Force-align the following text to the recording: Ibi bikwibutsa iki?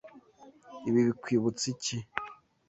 Ibi 0.89 1.01
bikwibutsa 1.07 1.65
iki? 1.73 1.95